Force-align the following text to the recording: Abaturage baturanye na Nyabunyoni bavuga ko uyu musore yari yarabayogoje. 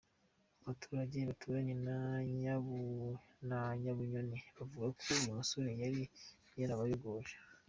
Abaturage 0.61 1.17
baturanye 1.29 1.73
na 1.85 3.67
Nyabunyoni 3.83 4.37
bavuga 4.57 4.87
ko 4.97 5.01
uyu 5.15 5.35
musore 5.39 5.69
yari 5.83 6.01
yarabayogoje. 6.59 7.35